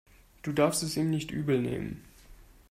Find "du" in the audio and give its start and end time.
0.41-0.51